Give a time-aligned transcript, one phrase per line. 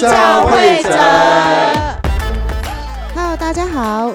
[0.00, 0.90] 教会者。
[3.14, 4.10] Hello，大家好。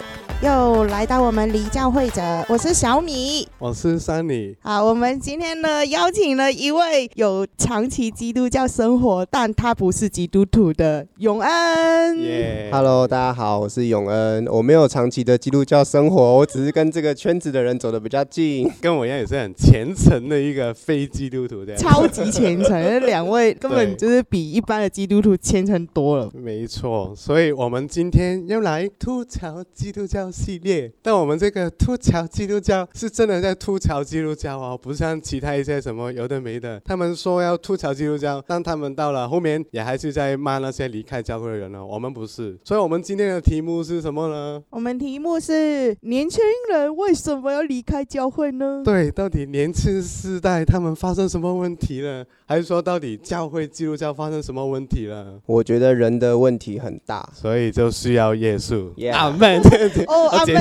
[0.46, 4.56] 又来到我们离教会者，我是小米，我是珊妮。
[4.62, 12.18] 好，我们今天呢邀请了一位有长期基督教生活，但他不是基督徒的永恩。
[12.18, 12.69] Yeah.
[12.69, 14.46] Hello，大家好，我是永恩。
[14.46, 21.76] 我没有长期的基督教生活，我只是跟这个圈子的人走的比较近，跟我一样也是很虔诚的一个非基督徒的。
[21.76, 26.30] 超级虔诚，两位 根本就是比一般的基督徒虔诚多了。
[26.36, 36.77] 没错，所以我们今天又来吐槽基督教系列，但我们这个吐槽基督教是真的在吐槽基督教哦，不像其他一些什么有的没的。
[36.84, 41.85] 他们说要吐槽基督教，但他们到了后面也还是在骂那些离开教会的人哦。
[41.85, 44.61] 我们不是，所以我们今天的题目是什么呢？
[44.71, 48.81] 我们题目是年轻人为什么要离开教会呢？
[48.83, 52.25] 对，到底年轻世代他们发生什么问题了？
[52.45, 55.39] 还是说到底教会基督教发生什么问题了？
[55.45, 58.92] 我觉得人的问题很大，所以就需要耶稣。
[59.11, 59.61] 阿门。
[60.08, 60.56] 哦，阿门。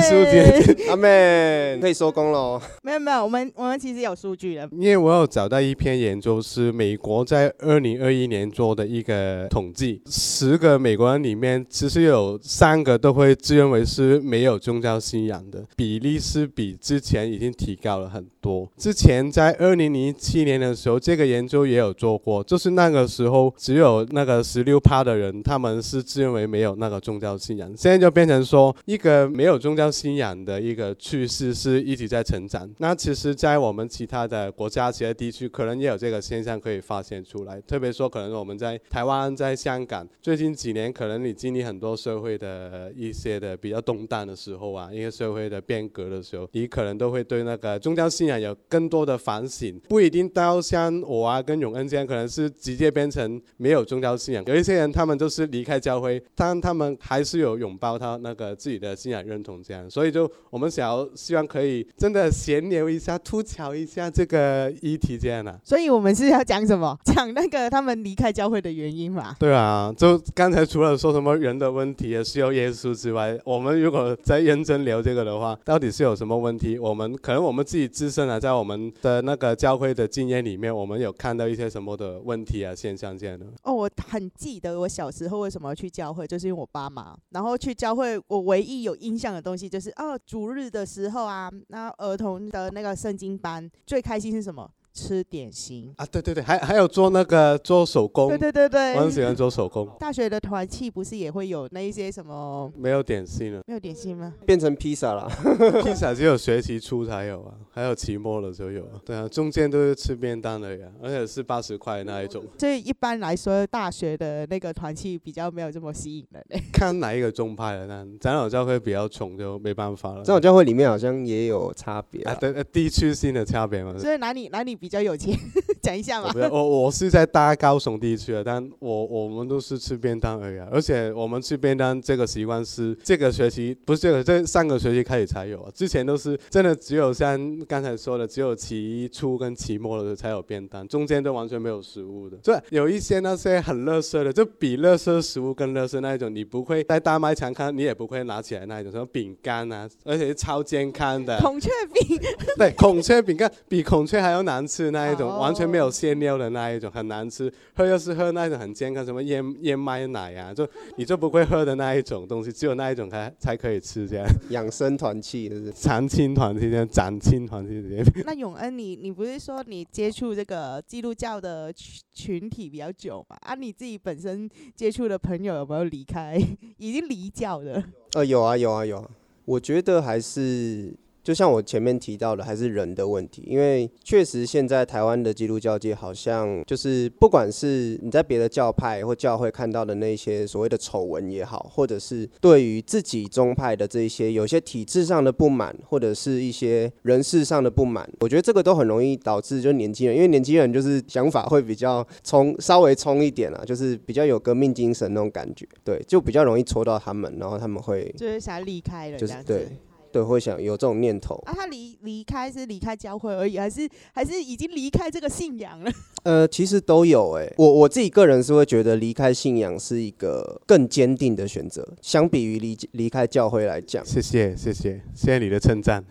[0.89, 1.77] 阿妹。
[1.79, 2.59] 可以收工喽。
[2.81, 4.67] 没有没有，我们我们其实有数据的。
[4.71, 18.67] 因为我有找到一篇研究，是美国在二零二一年做的一个统计，十个美国人里面，其实有三个都会自认为是没有宗教信仰的，比例是比之前已经提高了很多。
[18.75, 21.75] 之前在二零零七年的时候，这个研究也。
[21.75, 27.67] 也有做过，就是那个时候只有那个十六趴的人，他们是自认为没有那个宗教信仰。
[27.75, 32.69] 现在就变成说，一个没有宗教信仰的一个趋势是一直在成长。
[32.77, 37.59] 那其实，在我们其他的国家、其他地区，可能也有这个现象可以发现出来。
[37.61, 49.79] 特别说，可能我们在台湾、在香港，最近几年，可能你经历很多社会的一些的比较动荡的时候啊，一些社会的变革的时候，你可能都会对那个宗教信仰有更多的反省。
[49.89, 51.55] 不一定都要像我啊跟。
[51.55, 65.59] 永恩这样可能是直接变成没有宗教信仰，有一些人他们就是离开教会，但他们还是有拥抱他那个自己的信仰认同这样，所以就我们想要希望可以真的闲聊一下，吐槽一下这个议题这样啊。
[65.63, 66.95] 所以我们是要讲什么？
[67.03, 69.35] 讲那个他们离开教会的原因嘛？
[69.39, 76.77] 对啊，就刚才除了说什么人的问题也需要耶稣之外，我们如果再认真聊这个的话，到底是有什么问题？
[76.77, 81.55] 我们可能我们自己自身啊，在我们的那个教会的经验里面，我们有看到一。
[81.55, 87.15] 一些什么的问题啊，现象这样的哦，我很记得我小时候为什么要去教会，就是因为我爸妈。
[87.29, 94.69] 然后去教会，我唯一有印象的东西就是，哦，主日的时候啊，那儿童的那个圣经班，最开心是什么？
[94.95, 99.87] 吃点心啊，对对对，还还有做那个做手工，对对对对，我很喜欢做手工。
[99.99, 102.71] 大学的团契不是也会有那一些什么？
[102.77, 104.33] 没有点心了，没有点心吗？
[104.45, 105.29] 变成披萨了，
[105.83, 109.01] 披萨只有学期初才有啊，还有期末的时候有啊。
[109.05, 112.41] 对啊，中间都是吃便当的呀，而且是八十块那一种。
[112.57, 116.43] 所以一般来说，大学的那个团契比较没有这么吸引人。
[116.71, 120.23] 看哪一个宗派的，那长老教会比较穷，就没办法了。
[120.23, 123.97] 长老教会里面好像也有差别啊，对，地区性的差别嘛。
[123.97, 125.35] 所以哪里哪里比较有钱？
[125.81, 126.31] 讲一下嘛。
[126.35, 130.67] 我我我是在大高雄地区的，但我我们都是吃便当而已啊。
[130.71, 142.37] 而且我们吃便当这个习惯是这个学期不是这个这上个学期开始才有啊，之前都是真的只有像刚才说的，只有期初跟期末的时候才有便当，中间都完全没有食物的。
[142.43, 152.19] 对，有一些那些很垃圾的，就比垃圾食物更垃圾那一种，你不会在大卖场看，你也不会拿起来那一种，什么饼干啊，而且是超健康的孔雀饼。
[152.57, 157.51] 对，孔雀饼干比孔雀还要难吃那一种，完全没有馅料的那一种，很难吃。
[157.75, 164.25] 喝又是喝那一种很健康，什么燕燕麦奶啊，就 你就不会喝的那一种东西，只有那一种才才可以吃这样。
[164.49, 168.05] 养生团气就是长青团气这样，长青团气这样。
[168.25, 173.35] 那永恩你，你你不是说你接触这个基督教的群群体比较久嘛？
[173.41, 176.37] 啊，你自己本身接触的朋友有没有离开，
[176.77, 177.83] 已经离教的？
[178.13, 179.09] 呃，有啊，有啊，有啊。
[179.45, 180.93] 我觉得还是。
[181.25, 209.67] 就像我前面提到的，还是人的问题，因为确实现在台湾的基督教界好像就是，不管是你在别的教派或教会看到的那些所谓的丑闻也好，或者是对于自己宗派的这一些有些体制上的不满，或者是一些人事上的不满，我觉得这个都很容易导致就年轻人，因为年轻人就是想法会比较冲，稍微冲一点啊，就是比较有革命精神那种感觉，对，就比较容易戳到他们，然后他们会就是想离开了，就是对。
[210.15, 211.35] 对，会想有这种念头。
[211.45, 215.91] 啊，他离离开是离开教会而已，还是还是已经离开这个信仰了？
[216.23, 217.53] 呃，其实都有诶、欸。
[217.57, 224.05] 我我自己个人是会觉得离开信仰是一个更坚定的选择，相比于离离开教会来讲。
[224.05, 226.01] 谢谢谢谢，谢谢你的称赞。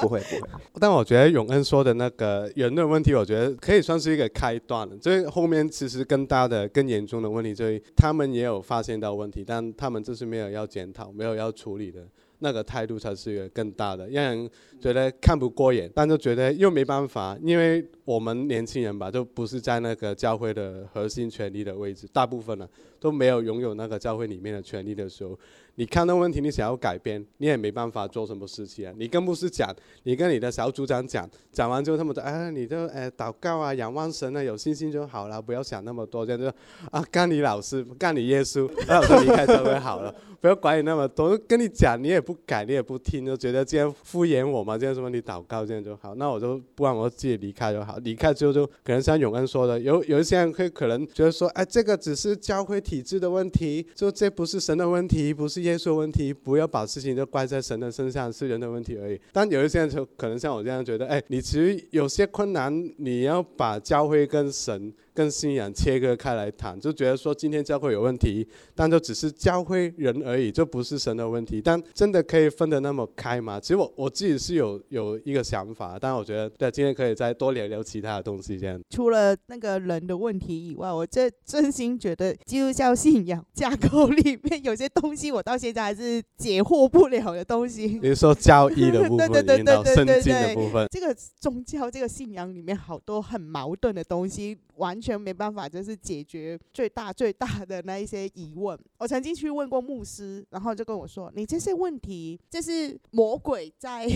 [0.00, 0.48] 不 会不会。
[0.80, 4.96] 但我觉得永恩说的那个人的问题，我觉得可以算是一个开端了。
[5.02, 12.00] 所以后面其实更大的、更严重的问题，就是他们也有发现到问题，但他们就是没有要检讨、没有要处理的
[12.42, 14.50] 那个态度，才是一个更大的，让人
[14.80, 22.68] 觉得看不过眼，但是觉得又没办法，因为我们年轻人吧，就不是在那个教会的核心权力的位置，大部分呢
[22.98, 25.38] 都没有拥有那个教会里面的权力的时候。
[25.76, 28.92] 你看到问题，你想要改变，你也没办法做什么事情啊。
[28.98, 36.46] 你更不是讲，你跟你的小组长讲，讲完之后他们说，哎，你就哎祷告啊，仰望神啊，有信心就好了，不要想那么多，这样就
[36.90, 41.38] 啊，干你老师，干你耶稣，那我就离开就会好了，不要管你那么多。
[41.48, 47.91] 跟你讲，你也不改，你也不听，就觉得这样敷衍我嘛，这样什么你祷告这样就好，那我就不然我自己离开就好。
[47.92, 55.62] 啊离开之后就可能像永恩说的，有有一些人会可能觉得说，哎，这个只是教会体制的问题，就这不是神的问题，不是。
[55.62, 59.20] 耶稣的问题，不要把事情都怪在神的身上，是人的问题而已。
[59.32, 64.92] 但有一些人就可能像我这样觉得，哎，你其实有些困难，你要把教会跟神。
[65.14, 71.60] 跟信仰切割开来谈，就觉得说今天教会有问题，但就只是教会人而已，就不是神的问题。
[71.62, 73.60] 但真的可以分得那么开吗？
[73.60, 78.58] 其实我我自己是有有一个想法，但我觉得对今天可以再多聊聊其他的东西。
[78.58, 87.98] 这样除了那个人的问题以外，我这真心觉得基督教信仰架构里面有些东西，我到现在还是解惑不了的东西。
[87.98, 94.56] 比如说教义的部分， 对对对对对对圣经的部分，这个宗教这个信仰里面好多很矛盾的东西。
[94.76, 98.78] 完全没办法，就是解决最大最大的那一些疑问。
[98.98, 104.08] 我曾经去问过牧师，然后就跟我说：“你这些问题，这是魔鬼在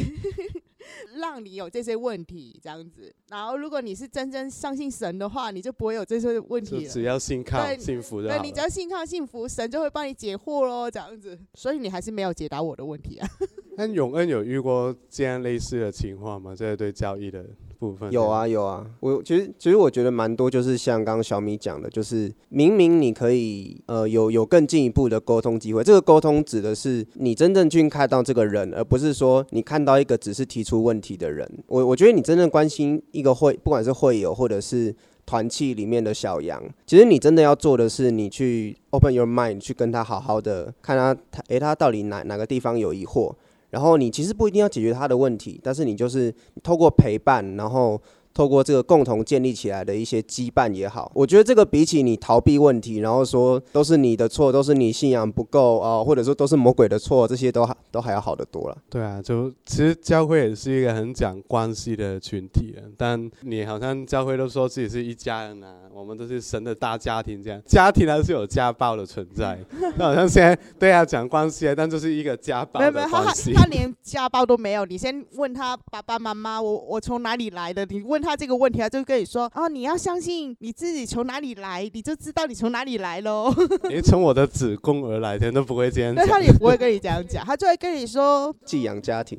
[1.16, 3.12] 让你有这些问题，这样子。
[3.28, 6.90] 然后如果你是真正相信神的话，你就不会有这些问题了。
[6.90, 11.38] 只要信靠、信服的，对，你只要信靠、幸福，神就会帮你解惑喽，这样子。
[11.54, 13.28] 所以你还是没有解答我的问题啊。
[13.76, 16.54] 那永恩有遇过这样类似的情况吗？
[16.56, 17.44] 这是对教义的。
[17.78, 31.48] 部分有啊有啊，我其实其实我觉得蛮多，就是像刚刚小米讲的，就是明明你可以呃有有更进一步的沟通机会，这个沟通指的是你真正去看到这个人，而不是说你看到一个只是提出问题的人。
[31.66, 34.94] 我我觉得你真正关心一个会，不管是会友或者是
[35.24, 43.34] 团契里面的小羊，其实你真的要做的是，你去 open your mind，去跟他好好的看他他诶他到底哪哪个地方有疑惑。
[43.70, 48.00] 然后你其实不一定要解决他的问题，但是你就是透过陪伴，然后。
[48.36, 58.76] 透过这个共同建立起来的一些羁绊也好，我觉得这个比起你逃避问题，然后说都是你的错，都是你信仰不够啊，或者说都是魔鬼的错，这些都还都还要好得多了。
[58.90, 69.58] 对啊，就其实教会也是一个很讲关系的群体，但你好像教会都说自己是一家人啊，我们都是神的大家庭这样，家庭还是有家暴的存在。
[69.96, 73.52] 那好像现在对啊讲关系，但就是一个家暴的关系。
[73.52, 74.84] 没有没有，他他连家暴都没有。
[74.84, 77.86] 你先问他爸爸妈妈，我我从哪里来的？
[77.86, 78.25] 你问。
[78.26, 83.54] 他这个问题，他就跟你说：“哦，你要相信你自己从哪里来，你就知道你从哪里来喽。
[83.88, 86.26] ”你从我的子宫而来，他都不会这样讲。
[86.26, 89.38] 那他也不会跟你这样讲，他就会跟你说：“寄养家庭，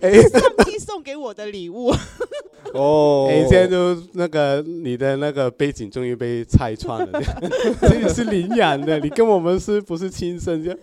[0.00, 1.92] 这是 上帝送给我的礼物。
[2.74, 7.22] ”哦，哎，现在就那个你的那个背景终于被拆穿了，
[7.80, 10.64] 这里是领养的，你跟我们是不是亲生？
[10.64, 10.76] 这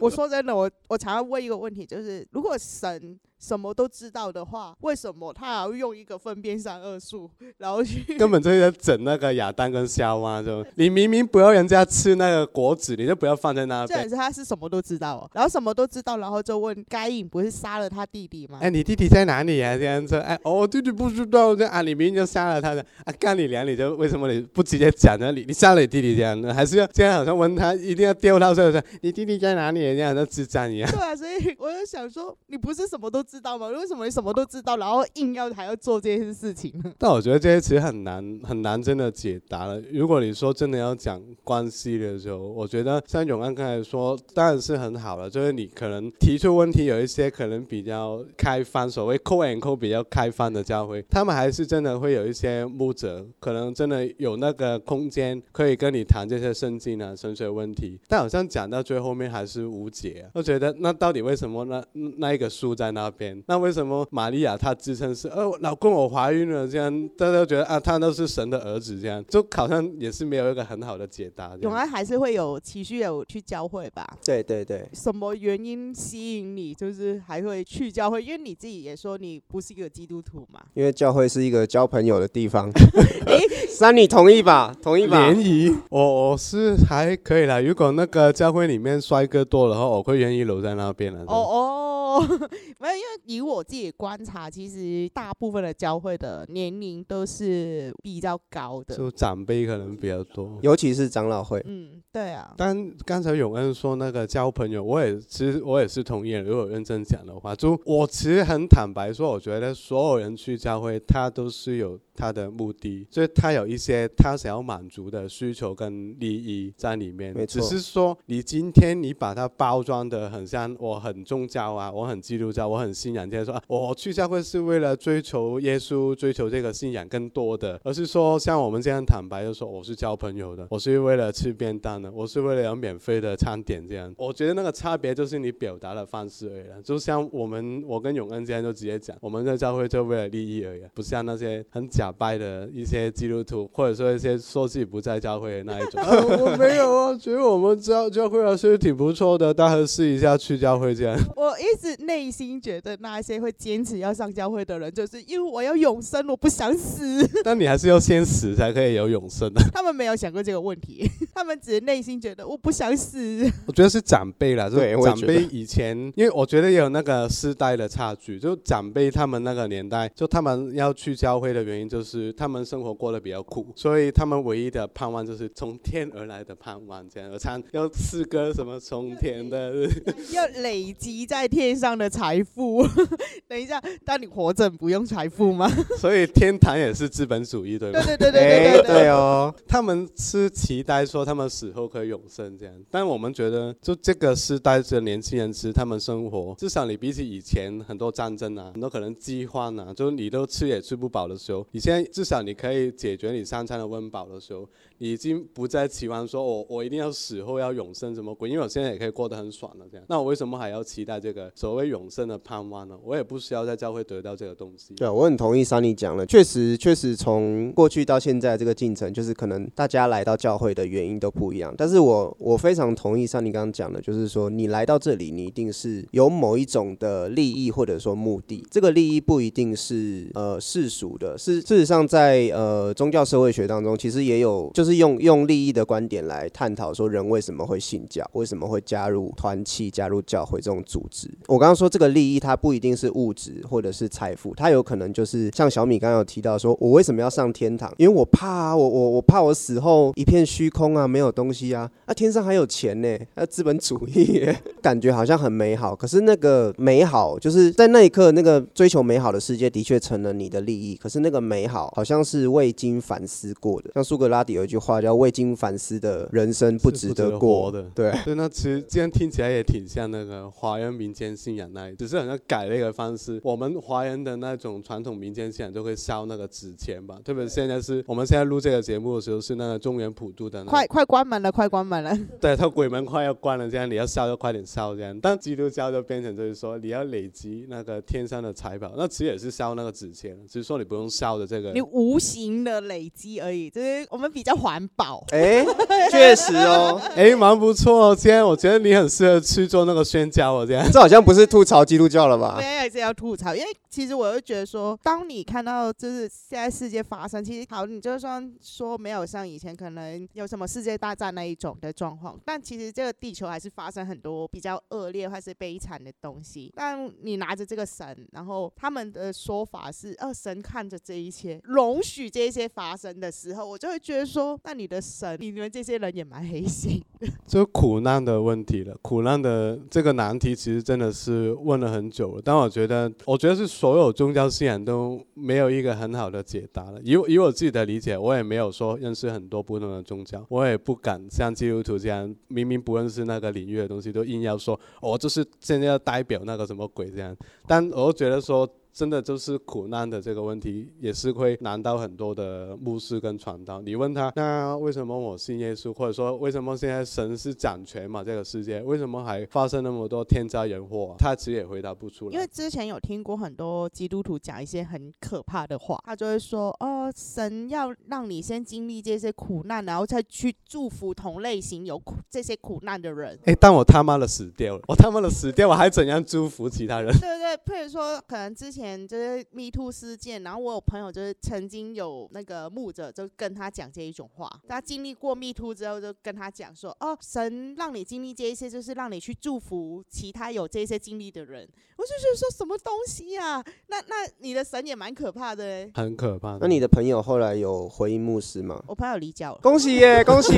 [0.00, 3.18] 我说真的，我我常常问一个问题，就是如果神。
[3.42, 7.28] 什么都知道的话，为什么他还要用一个分辨善恶树，
[7.58, 14.02] 然后去根本就是在整那个亚当跟夏娃，就 你明明不要人家吃那个果子，你就不要放在那边。
[14.04, 18.58] 这是他是什么都知道哦，然后什么都知道，然后就问该隐不是杀了他弟弟吗？
[18.62, 19.76] 哎，你弟弟在哪里啊？
[19.76, 25.32] 这样子，哎，哦，弟弟不知道，这啊，你明明就杀了他的，啊，干你娘，你就为什么你不直接讲呢？
[25.32, 27.16] 你你杀了你弟弟这样，还是要这样？
[27.16, 29.80] 好像问他一定要丢他，说说你弟弟在哪里？
[29.80, 30.88] 这样像智障一样。
[30.88, 33.68] 对啊，所以我就想说，你不是什么都知道吗？
[33.68, 36.92] 为什么你什么都知道，然后硬要还要做这些事情呢？
[37.00, 39.80] 但我觉得这些其实很难很难真的解答了。
[39.90, 45.30] 如果你说真的要讲关系的时候，我觉得像永安刚才说，当然是很好了。
[45.30, 57.98] 就是你可能提出问题，有一些可能比较开放，所谓 Q and Q 比较开放的教会，他们还是真的会有一些牧者，可能真的有那个空间可以跟你谈这些圣经啊、神学问题。
[58.06, 60.30] 但好像讲到最后面还是无解啊。
[60.34, 61.82] 我觉得那到底为什么那
[62.18, 63.21] 那一个书在那边？
[63.22, 63.42] 边。
[63.46, 71.56] 那为什么玛利亚她自称是哦，老公我怀孕了，这样大家都觉得啊，他都是神的儿子，这样就好像也是没有一个很好的解答。
[71.60, 74.04] 永安还是会有持续有去教会吧？
[74.24, 74.88] 对对对。
[74.92, 78.22] 什么原因吸引你，就是还会去教会？
[78.22, 80.60] 因为你自己也说你不是一个基督徒嘛。
[80.74, 82.70] 因为教会是一个交朋友的地方。
[83.26, 83.38] 哎，
[83.68, 84.74] 三你同意吧？
[84.82, 85.30] 同意吧？
[85.30, 87.60] 联谊，我我是还可以啦。
[87.60, 91.20] 如果那个教会里面帅哥多的话，我会愿意留在那边了。
[91.26, 101.62] 哦哦，没有，因为以我自己观察，其实大部分的教会的年龄都是比较高的，就长辈可能比较多，尤其是长老会。
[101.66, 102.54] 嗯，对啊。
[102.56, 106.32] 但刚才永恩说那个交朋友，我也其实我也是同意。
[106.32, 117.34] 如果认真讲的话，就我其实很坦白说，我觉得所有人去教会，他都是有他的目的，所以他有一些他想要满足的需求跟利益在里面。
[117.46, 134.14] 只是说你今天你把它包装的很像我很宗教啊，我很基督教，我很信仰，这样说啊，我去教会是为了追求耶稣，追求这个信仰更多的，而是说像我们这样坦白就说，我是交朋友的，我是为了吃便当的，我是为了有免费的餐点这样。
[134.18, 136.82] 我觉得那个差别就是你表达的方式而已了。
[136.82, 142.01] 就像我们我跟永恩这样就直接讲，我们在教会就为了利益而已，不像那些很假。
[142.02, 151.16] 假掰的一些基督徒，或者说一些说自己不在教会的那一种， 啊、我没有啊，觉得我们教教会还是挺不错的，大家试一下去教会这样。
[151.36, 157.24] 我一直内心觉得那一些会坚持要上教会的人，就是因为我要永生，我不想死。
[157.44, 159.62] 但你还是要先死才可以有永生的。
[159.72, 163.48] 他们没有想过这个问题，他们只是内心觉得我不想死。
[163.66, 171.82] 我觉得是长辈啦，对，长辈以前，因为我觉得也有那个世代的差距，就长辈他们那个年代，就他们要去教会的原因。
[171.92, 179.74] 就是他们生活过得比较苦，所以他们唯一的盼望就是从天而来的盼望，这样而唱要诗歌什么从天的，
[180.32, 182.86] 要累积在天上的财富。
[183.46, 185.70] 等一下，当你活着不用财富吗？
[185.98, 188.00] 所以天堂也是资本主义，对吗？
[188.02, 189.54] 对对对对对对，对哦。
[189.68, 201.66] 他们是期待说他们死后可以永生这样，但我们觉得就这个时代的年轻人，吃他们生活至少你比起以前很多战争啊，很多可能饥荒啊，就是你都吃也吃不饱的时候。
[201.72, 210.06] 你现在至少你可以解决你三餐的温饱的时候，你已经不再期望说我我一定要死后要永生什么鬼，因为我现在也可以过得很爽了这样。
[210.08, 212.98] 那我为什么还要期待这个所谓永生的盼望呢？
[213.02, 214.94] 我也不需要在教会得到这个东西。
[214.94, 221.74] 对，我很同意山里讲了，确实确实从过去到现在这个进程，就是可能大家 来到教会的原因都不一样。
[221.76, 228.64] 但是我我非常同意像你刚刚讲的，就是说你来到这里，你一定是有某一种的利益或者说目的。
[228.70, 231.62] 这个利益不一定是呃世俗的，是。
[231.62, 241.30] 事实上，在呃宗教社会学当中，其实也有就是用用利益的观点来探讨说人为什么会信教，为什么会加入团契、加入教会这种组织。
[241.46, 247.92] 我刚刚说这个利益，它不一定是物质或者是财富，它有可能就是像小米刚刚有提到说，我为什么要上天堂？
[247.96, 251.90] 因为我怕啊，我我我怕我死后一片虚空啊，没有东西啊。
[252.06, 254.46] 那、啊、天上还有钱呢，那资本主义
[254.80, 255.96] 感觉好像很美好。
[255.96, 260.94] 可是那个美好，就是在那一刻，那个追求美好的世界的确成了你的利益。
[260.94, 261.62] 可是那个美。
[261.72, 267.82] 好好像是未经反思过的，像苏格拉底有一句话叫“未经反思的人生不值得过”的。
[267.94, 273.40] 对，对，那其实这样听起来也挺像那个华人民间信仰那里，只是好像改了一个方式。
[273.42, 282.14] 我们华人的那种传统民间信仰就会烧那个纸钱吧，特别现在是我们现在录这个节目的时候是那个中原普渡的，快快关门了，快关门了。
[282.38, 285.18] 对，他鬼门快要关了，这样你要烧就快点烧这样。
[285.22, 291.72] 但基督教就变成就是说你要累积那个天上的财宝，那其实也是烧那个纸钱，只是说你不用烧的这个。
[291.72, 295.24] 你无形的累积而已，就是我们比较环保。
[295.32, 295.64] 哎，
[296.10, 298.14] 确实哦， 哎，蛮不错哦。
[298.14, 300.86] 今天我觉得你很适合去做那个宣教哦，这样。
[300.92, 302.56] 这好像不是吐槽基督教了吧？
[302.58, 316.72] 没有，这要吐槽，因为其实我会觉得说，当你看到就是现在世界发生，其实好，你就算说没有像以前可能有什么世界大战那一种的状况，但其实这个地球还是发生很多比较恶劣或是悲惨的东西。
[316.74, 322.28] 但你拿着这个神，然后他们的说法是，哦，神看着这一切，容许。
[322.28, 327.00] 这些发生的时候，我就会觉得说，那你的神，你们这些人也蛮黑心
[327.46, 327.62] 这。
[327.72, 332.42] 苦难的问题了，苦难的这个难题，其实真的是问了很久了。
[332.44, 337.00] 但我觉得，我觉得是所有宗教信仰都没有一个很好的解答了。
[337.02, 347.36] 以以我自己的理解，我也没有说认识很多不同的宗教，我也不敢像基督徒这样，明明不认识那个领域的东西，都硬要说，我就是现在要代表那个什么鬼这样。
[347.66, 348.68] 但我觉得说。
[348.92, 353.80] 真的就是苦难的这个问题，也是会难到很多的牧师跟传道。
[353.80, 358.22] 你问他，那为什么我信耶稣，或者说为什么现在神是掌权嘛？
[358.22, 361.14] 这个世界为什么还发生那么多天灾人祸？
[361.18, 362.34] 他其实也回答不出来。
[362.34, 377.10] 因为之前有听过很多基督徒讲一些很可怕的话，他就会说：“哦，神要让你先经历这些苦难，然后再去祝福同类型有苦这些苦难的人。”哎，但我他妈的死掉了，我他妈的死掉，我还怎样祝福其他人？
[377.18, 393.62] 对对对，譬如说，可能之前就是 Me Too 事件，然后我有朋友就是曾经有那个牧者就跟他讲这一种话，他经历过 Me Too 之后，就跟他讲说：“哦，神让你经历这一些，就是让你去祝福其他有这些经历的人。”我就觉得说什么东西啊？
[393.86, 396.58] 那那你的神也蛮可怕的哎，很可怕。
[396.60, 398.82] 那你的朋友后来有回应牧师吗？
[398.88, 400.56] 我朋友离教了，恭喜耶，恭喜，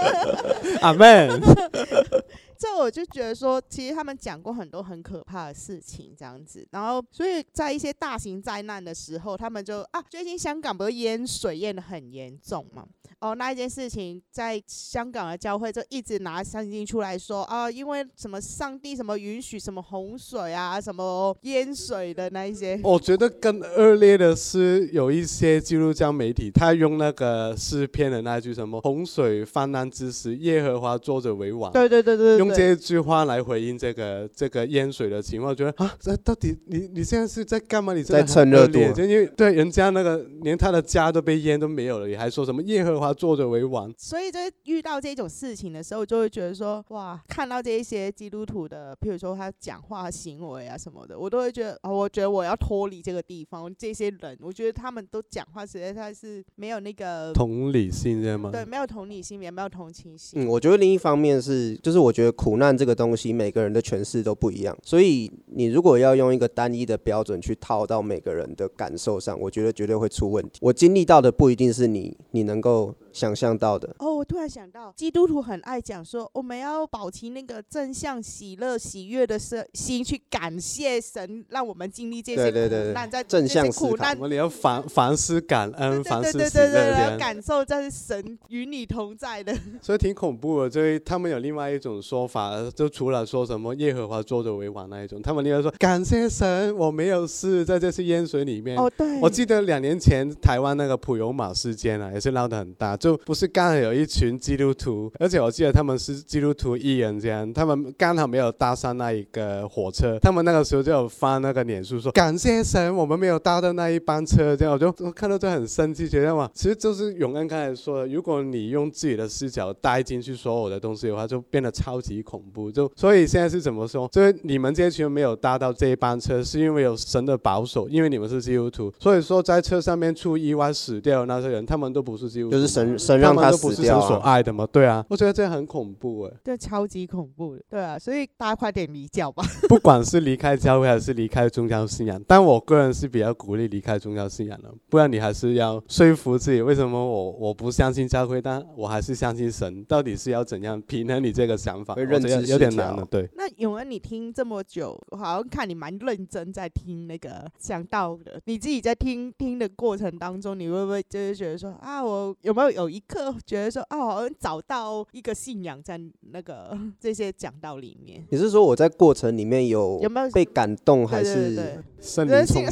[0.80, 1.28] 阿门。
[2.64, 6.66] 这我就觉得说，其实他们讲过很多很可怕的事情，这样子。
[6.70, 12.86] 然后，所以在一些大型灾难的时候，他们就啊，最近香港不是淹水淹得很严重嘛？
[13.20, 22.80] 哦，那一件事情在香港的教会就一直拿圣经出来说啊，因为什么上帝什么允许什么洪水啊，什么淹水的那一些。
[22.82, 31.70] 我觉得更恶劣的是，有一些基督教媒体，他用那个诗篇的那句什么“洪水泛滥之时，耶和华坐着为王”。
[31.74, 32.38] 对对对对，对。
[32.38, 37.92] 用这句话来回应这个这个淹水的情况，我觉得啊，这到底你你现在是在干嘛？
[37.94, 38.80] 你在蹭热度？
[38.92, 43.92] 就因为对人家那个连他的家都被淹都没有了，你还说什么耶和华坐着为王？
[43.96, 53.72] 所以在遇到这种事情的时候，就会觉得说哇，看到这一些基督徒的，譬如说他讲话行为啊什么的，我都会觉得啊，我觉得我要脱离这个地方。
[53.78, 58.50] 这些人，我觉得他们都讲话实在他是没有那个同理心，对吗？
[58.52, 60.44] 对，没有同理心，也没有同情心。
[60.44, 62.33] 嗯，我觉得另一方面是，就是我觉得。
[62.34, 70.58] 苦难这个东西，每个人的诠释都不一样，所以你如果要用一个单一的标准去套到每个人的感受上，我觉得绝对会出问题。
[70.60, 73.88] 我经历到的不一定是你你能够想象到的。
[73.98, 79.38] 哦，我突然想到，基督徒很爱讲说，我们要保持那个正向、喜乐、喜悦的
[79.72, 82.52] 心，去感谢神，让我们经历这些苦难。
[82.52, 89.54] 对对对，在正向苦难，我们要凡凡事感恩，凡事喜乐，对对对对，感受这是神与你同在的。
[89.80, 98.76] 所以挺恐怖的，所以他们有另外一种说法，就除了说什么耶和华坐着为王那一种，他们另外说感谢神，我没有事，在这次淹水里面。
[98.76, 99.20] 哦，对。
[99.20, 102.96] 我记得两年前台湾那个普悠玛事件啊，也是闹得很大。
[103.04, 122.72] 就不是刚好有一群基督徒，而且我记得他们是基督徒艺人这样，他们刚好没有搭上那一个火车，他们那个时候就有发那个脸书说感谢神，我们没有搭到那一班车，这样我就 看到就很生气，觉得嘛，其实就是永恩刚才说的，如果你用自己的视角带进去所有的东西的话，就变得超级恐怖。
[122.72, 124.08] 就所以现在是怎么说？
[124.10, 132.93] 就是你们这群没有搭到这一班车，是因为有神的保守，因为你们是基督徒，所以说在车上面出意外死掉的那些人，他们都不是基督徒，就是神。
[132.98, 139.44] 神让他死掉，所爱的吗，对啊，我觉得这很恐怖哎，这，超级恐怖的，对啊，所以大家快点离教吧。
[139.68, 151.94] 不管是离开教会还是离开宗教信仰，但我个人是比较鼓励离开宗教信仰的，不然你还是要说服自己，为什么我我不相信教会，但我还是相信神，到底是要怎样平衡你这个想法？
[151.96, 153.28] 认知有点难了，对。
[153.36, 163.70] 那永恩，你听这么久，我好像看你蛮认真在听那个讲道的，你自己在听听的过程当中，你会不会就是觉得说啊，我有没有有一刻觉得？
[163.70, 166.00] 说哦，好像找到一个信仰在
[166.32, 168.24] 那个 这些讲道里面。
[168.30, 172.62] 你是说我在过程里面有有没有被感动，还是圣灵充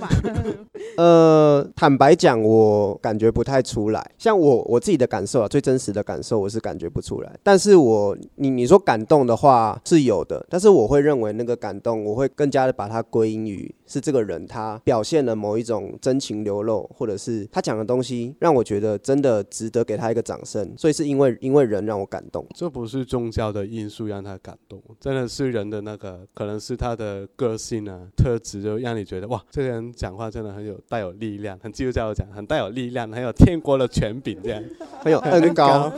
[0.00, 0.10] 满？
[0.96, 4.10] 呃，坦白讲，我感觉不太出来。
[4.18, 7.38] 像我我自己的感受啊，最真实的感受，我是感觉不出来。
[7.42, 20.74] 但是我你你说感动的话是有的，但是我会认为那个感动，我会更加的把它归因于是这个人他表现了某一种真情流露，或者是他讲的东西让我觉得真的值得给他一个掌声。
[20.76, 30.74] 所以是因为因为人让我感动，这不是宗教的因素让他感动，真的是人的那个可能是他的个性啊特质，就让你觉得哇，这个人讲话真的很有。
[30.86, 34.62] 带有力量，很基督教讲，很带有力量，很有天国的权柄，这样
[35.00, 35.90] 很有恩高。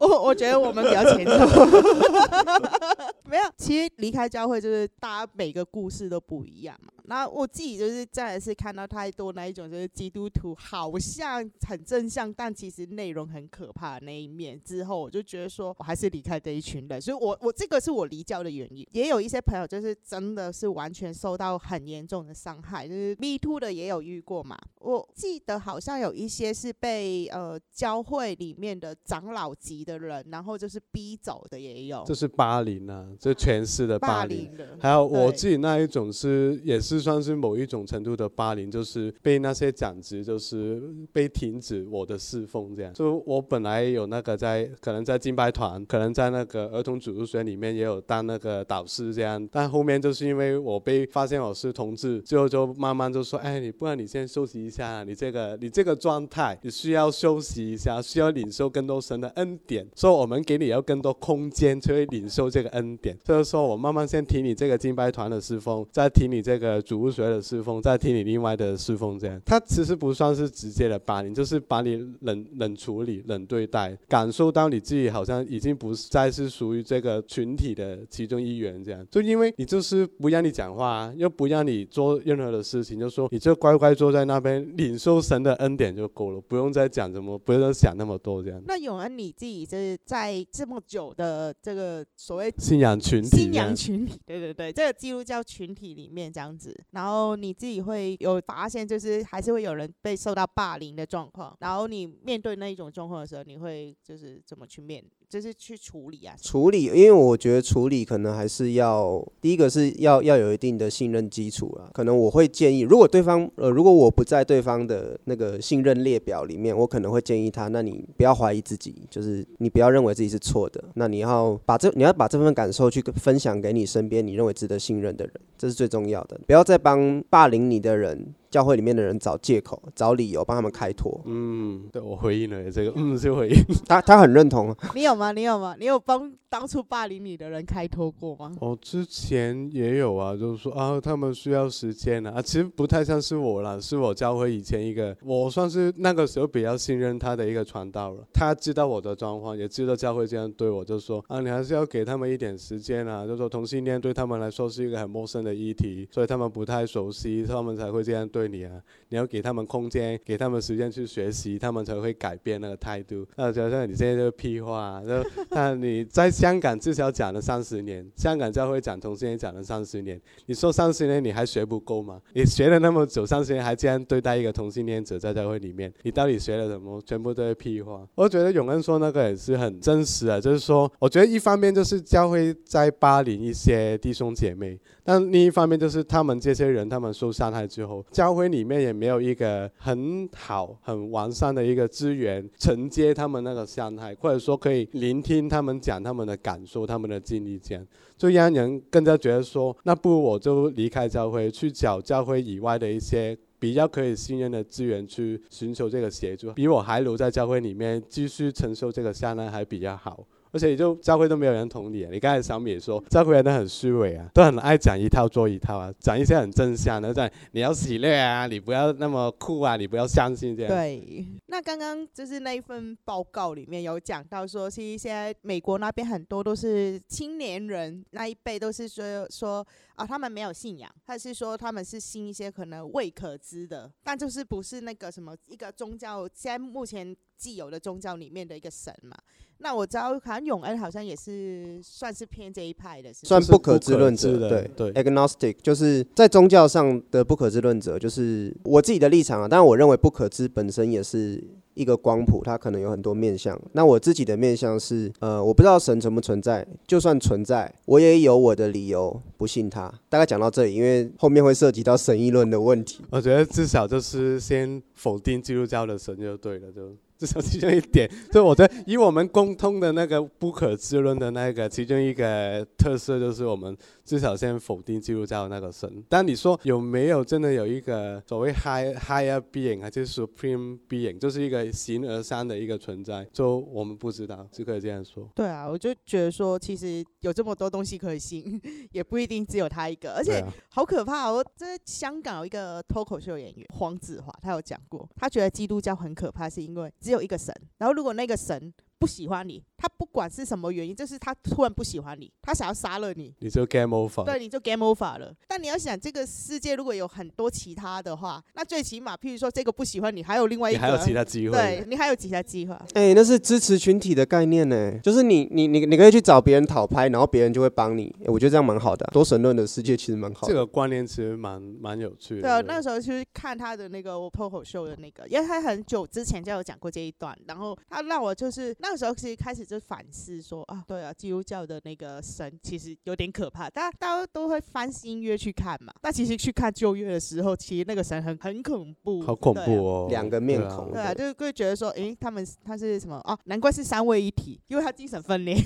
[0.00, 1.36] 我 我觉得我们比较虔诚。
[3.28, 6.92] 没有，其实离开教会就是大家每个故事都不一样嘛。
[7.08, 17.00] 那我自己就是真的是看到太多那一种，就是基督徒好像很正向，但其实内容很可怕的那一面之后，我就觉得说我还是离开这一群人。
[17.00, 18.86] 所以我我这个是我离教的原因。
[18.90, 24.58] 也有一些朋友就是真的是完全受到很严重的伤害，就是 Me Too 的也有遇过嘛。
[24.80, 32.02] 我记得好像有一些是被呃教会里面的长老级的人，然后就是逼走的也有。
[32.04, 34.50] 这是霸凌啊，这全市的霸凌。
[34.50, 34.80] 霸凌。
[34.80, 36.96] 还有我自己那一种是也是。
[37.06, 40.82] 算是某一种程度的霸凌，就是被那些讲职，就是
[41.12, 42.92] 被停止我的侍奉这样。
[42.92, 63.16] 就我本来有那个在，可能在敬拜团，可能在那个儿童主日学里面也有当那个导师这样，但后面就是因为我被发现我是同志，最后就慢慢就说，哎，你不然你先休息一下，你这个你这个状态，你需要休息一下，需要领受更多神的恩典，所以我们给你要更多空间去领受这个恩典。
[63.24, 69.40] 就是说我慢慢先提你这个敬拜团的侍奉，再提你这个主日学的侍奉，再提你另外的侍奉，这样。
[69.44, 71.96] 他其实不算是直接的霸凌，就是把你
[72.26, 79.06] 冷冷处理、冷对待，感受到你自己好像已经不再是属于这个群体的其中一员，这样。
[79.10, 88.60] 就因为你就是不让你讲话，又不让你做任何的事情，就说你就乖乖坐在那边领受神的恩典就够了，不用再讲什么，不用再想那么多这样。
[88.66, 106.34] 那永恩你自己就是在这么久的这个所谓信仰群体，信仰群体，对对对，这个基督教群体里面这样子，然后你自己会有发现，就是还是会有人被受到霸凌的状况，然后你面对那一种状况的时候，你会就是怎么去面，就是去处理啊？
[106.40, 128.34] 处理，因为我觉得处理可能还是要第一个是要要有一定的信任基础啊，可能我会建议，如果对方呃，如果我不在对方的那个信任列表里面，我可能会建议他，那你不要怀疑自己，就是你不要认为自己是错的，那你要把这你要把这份感受去分享给你身边你认为值得信任的人，这是最重要的，不要再帮霸凌你的人。
[128.48, 131.20] 教会里面的人找借口、找理由帮他们开脱。
[131.26, 133.54] 嗯，对，我回应了这个，嗯，就回应。
[133.86, 134.74] 他他很认同。
[134.94, 135.32] 你有吗？
[135.32, 135.74] 你有吗？
[135.78, 138.50] 你有帮当初霸凌你的人开脱过吗？
[138.62, 148.24] 我之前也有啊，就是说啊，他们需要时间啊，啊其实不太像是我啦，是我教会以前一个，我算是那个时候比较信任他的一个传道了。
[148.32, 158.48] 他知道我的状况，也知道教会这样对我，就说啊，你还是要给他们一点时间啊，就说同性恋对他们来说是一个很陌生的议题，所以他们不太熟悉，他们才会这样对。
[158.48, 163.26] 你啊，你要给他们空间，给他们时间去学习，他们才会改变那个态度。
[163.36, 172.20] 那就像你现在这个屁话，就那你在香港至少讲了三十年，香港教会讲同性恋讲了三十年，你说三十年你还学不够吗？
[172.34, 177.02] 你学了那么久，三十年还这样对待一个同性恋者在教会里面，你到底学了什么？
[177.04, 178.06] 全部都是屁话。
[178.14, 197.86] 我觉得永恩说那个也是很真实啊，就是说，我觉得一方面就是教会在霸凌一些弟兄姐妹，但另一方面就是他们这些人，他们受伤害之后，教会里面也没有一个很好、很完善的一个资源承接他们那个伤害，或者说可以聆听他们讲他们的感受、他们的经历，这样
[198.18, 210.26] 就让人更加觉得说，那不如我就离开教会，去找教会以外的一些比较可以信任的资源去寻求这个协助，比我还留在教会里面继续承受这个伤害还比较好。
[210.56, 220.72] 而且就教会都没有人同理，你刚才小米也说，教会人都很虚伪啊，都很爱讲一套做一套啊，讲一些很正向的，在你要喜乐啊，你不要那么酷啊，你不要相信这样。
[220.72, 239.14] 对，那刚刚就是那一份报告里面有讲到说，其实现在美国那边很多都是青年人那一辈都是说说啊，他们没有信仰，还是说他们是信一些可能未可知的，但就是不是那个什么一个宗教，现在目前既有的宗教里面的一个神嘛。
[239.58, 249.48] 那我知道，好像永恩好像也是算是偏这一派的，是算不可知论者，对对，agnostic 就是在宗教上的不可知论者，就是我自己的立场啊。
[249.48, 251.42] 当然，我认为不可知本身也是
[251.72, 253.58] 一个光谱，它可能有很多面向。
[253.72, 259.92] 那我自己的面向是，呃，我不知道神存不存在，就算存在，我也有我的理由不信他。
[260.10, 263.00] 大概讲到这里，因为后面会涉及到神议论的问题。
[263.10, 266.94] 我觉得至少就是先否定基督教的神就对了，就。
[267.18, 276.04] 至少其中一点，所以我觉得以我们共通的那个不可知论的那个其中一个特色，就是我们至少先否定基督教那个神。
[276.08, 285.26] 但你说有没有真的有一个所谓 high higher being 还是 supreme being，就是一个形而上的一个存在，就我们不知道，只可以这样说。
[285.34, 288.60] 对啊，我就觉得说，其实有这么多东西可以信，
[288.92, 291.42] 也不一定只有他一个，而且好可怕哦。
[291.56, 296.92] 这香港有一个脱口秀演员黄子华，他有讲过，他觉得基督教很可怕，是因为。
[297.06, 305.32] 只有一个神，然后如果那个神不喜欢你，他不管是什么原因，就是他突然不喜欢你，他想要杀了你，你就 game over，对，你就 game over 了。
[305.46, 312.74] 但你要想，这个世界如果有很多其他的话，那最起码，譬如说这个不喜欢你，还有另外一个，你还有其他机会，对，你还有其他机会。
[312.94, 318.14] 哎、欸，那是支持群体的概念呢，就是你你你你可以去找别人讨拍，然后别人就会帮你。
[318.24, 320.52] 欸，我觉得这样蛮好的，多神论的世界其实蛮好的。
[320.52, 322.42] 这个关联其实蛮蛮有趣的。
[322.42, 335.92] 对啊，那时候去看他的那个脱口秀的那个，因为他很久之前就有讲过这一段，然后他让我就是那个时候其实开始就反思说啊，对啊，基督教的那个神其实有点可怕，大家大家都会翻新约去看嘛。
[336.00, 340.92] 但其实去看旧约的时候，其实那个神很很恐怖，好恐怖哦，两个面孔。
[340.92, 343.16] 对啊，就会觉得说，诶，他们他是什么？
[343.24, 345.56] 哦，难怪是三位一体，因为他精神分裂。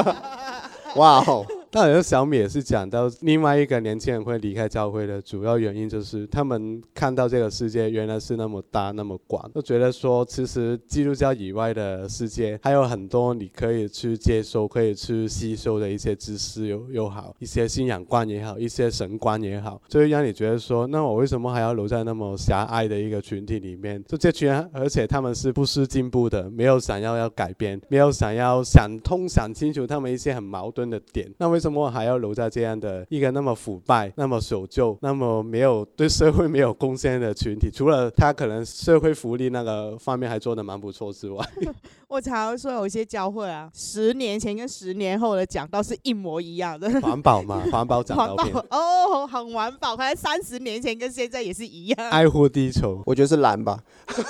[0.96, 1.44] 哇哦！
[1.76, 24.02] 那好像小米也是讲到另外一个年轻人会离开教会的主要原因，就是他们看到这个世界原来是那么大那么广，都觉得说其实基督教以外的世界还有很多你可以去接受、可以去吸收的一些知识又又好，一些信仰观也好，一些神观也好，就会让你觉得说，那我为什么还要留在那么狭隘的一个群体里面？
[24.04, 37.68] 就这群人，而且他们是不思进步的，没有想要要改变，没有想要想通、想清楚他们一些很矛盾的点，那为什么还要留在这样的一个那么腐败、那么守旧、那么没有对社会没有贡献的群体？
[37.72, 41.44] 除了他可能社会福利那个方面还做得蛮不错之外，
[42.06, 46.88] 我常常说有一些教会啊，十年前跟十年后的讲道是一模一样的。
[47.00, 52.10] 环保嘛， 环保讲道片哦，很环保，可能三十年前跟现在也是一样。
[52.10, 53.82] 爱护地球，我觉得是懒吧，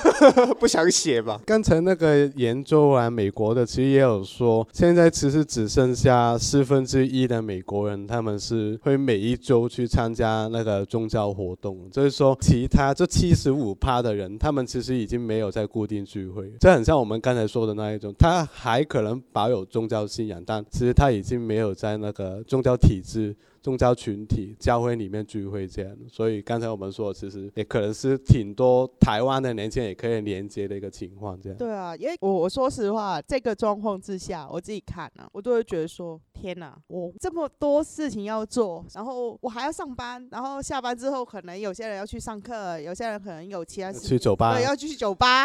[0.58, 1.38] 不想写吧。
[1.44, 16.52] 刚才那个研究完美国的，其实也有说，现在其实只剩下四分之一的美国人，他们是会每一周去参加那个宗教活动，就是说，其他这七十五趴的人，他们其实已经没有在固定聚会。
[16.60, 23.34] 这很像我们刚才说的那一种，他还可能保有宗教信仰，但其实他已经没有在那个宗教体制。
[23.62, 31.58] 宗教群体教会里面聚会这样，所以刚才我们说，其实也可能是挺多台湾的年轻人也可以连接的一个情况这样。
[31.58, 45.44] 对啊，因为我我说实话，这个状况之下，我自己看啊，我都会觉得说，天呐，我这么多事情要做，然后我还要上班，然后下班之后可能有些人要去上课，有些人可能有其他事去酒吧，对，要去酒吧。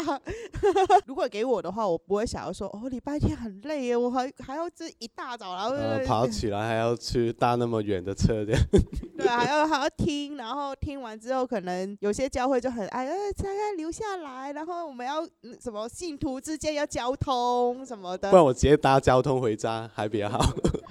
[1.07, 8.11] 如果给我的话，我不会想要说，哦，礼拜天很累耶，我还还要这一大早然后、呃、 跑起来还要去搭那么远的。
[8.21, 8.53] 车的，
[9.17, 15.25] 对啊，还要还要听，然后听完之后，可能有些教会就很爱，呃，大家留下来，然后我们要
[15.59, 20.39] 什么信徒之间要交通什么的，不然我直接搭交通回家还比较好。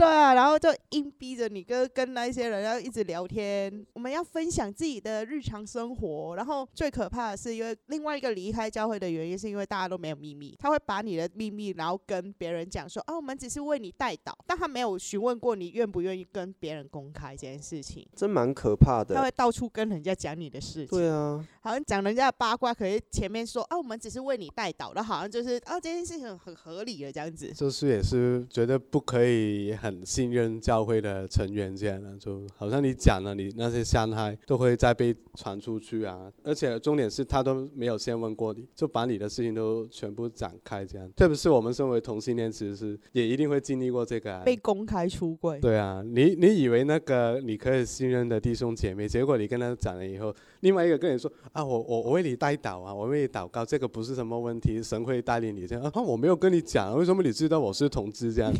[0.00, 6.34] 对啊，然后就硬逼着你跟跟那些人要一直聊天，我们要分享自己的日常生活。
[6.36, 19.14] 然后最可怕的是，因为另外一个离开教会的原因，是因为大家都没有秘密，他会把你的秘密，然后跟别人讲说，哦，我们只是为你代祷，但他没有询问过你愿不愿意跟别人公开这件事情，真蛮可怕的。
[19.14, 29.89] 他会到处跟人家讲你的事情，对啊，好像讲人家的八卦，可是前面说，啊，我们只是为你代祷，那好像就是，哦，这件事情很合理的这样子，就是也是觉得不可以很。
[29.90, 36.30] 很信任教会的成员，这样的就好像你讲了，你那些伤害都会再被传出去啊！
[36.44, 41.10] 而且重点是他都没有先问过你，就把你的事情都全部展开，这样。
[41.16, 45.58] 特别是我们身为同性恋，其实是也一定会经历过这个、啊、被公开出柜。
[45.58, 55.90] 对啊，你你以为那个你可以信任的弟兄姐妹，结果你跟他讲了以后，另外一个跟你说啊，我我我为你代祷啊，我为你祷告，这个不是什么问题，神会带领你这样啊。
[56.00, 58.52] 我没有跟你讲，为什么你知道我是同志这样？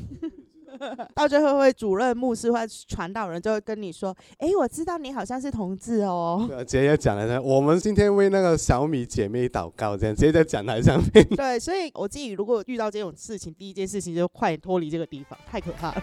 [1.15, 6.47] 到最后，会主任、牧师或传道人就会跟你说：“哎，我知道你好像是同志哦。
[6.49, 7.41] ”对，直接也讲了呢。
[7.41, 11.27] 我们今天为那个小米姐妹祷告，这样直接在讲台上面。
[11.37, 16.03] 对，所以我自己如果遇到这种事情，第一件事情就快点脱离这个地方，太可怕了。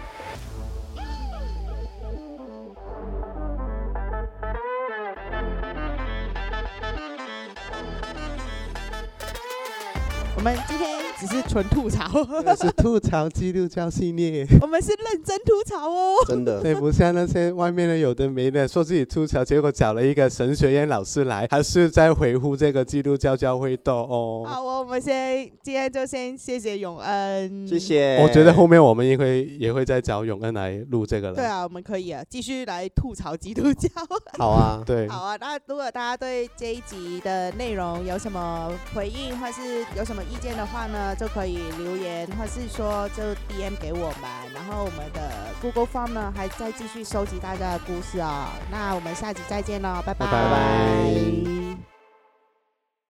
[10.36, 12.08] 我们今天只是纯吐槽，
[12.56, 14.45] 是吐槽基督教系列。
[14.62, 16.62] 我们是认真吐槽哦，真的。
[16.62, 24.45] 对，不像那些外面的有的没的，说自己吐槽，结果找了一个神学院老师来，还是在回复这个基督教教会的哦。
[24.47, 28.17] 好，我们先今天就先谢谢永恩，谢谢。
[28.21, 31.36] 我觉得后面我们也会也会再找永恩来录这个了。
[31.36, 33.89] 对啊，我们可以啊，继续来吐槽基督教。
[34.38, 35.08] 好啊， 对。
[35.10, 44.30] 好啊，那如果大家对这一集的内容有什么回应，或是有什么意见的话就可以留言，或是说就 DM 给我们。
[44.54, 48.52] 然后我们的 Google Form 呢，还在继续收集大家的故事啊。
[48.72, 50.26] 那我们下集再见喽，拜拜。
[50.26, 51.96] 拜拜。